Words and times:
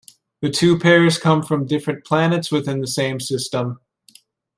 The 0.41 0.49
two 0.49 0.79
pairs 0.79 1.19
come 1.19 1.43
from 1.43 1.67
different 1.67 2.05
planets 2.05 2.51
within 2.51 2.81
the 2.81 2.87
same 2.87 3.19
system. 3.19 3.79